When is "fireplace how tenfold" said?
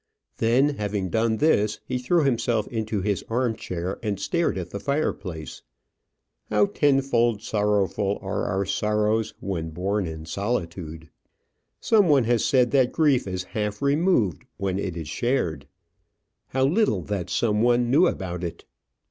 4.79-7.43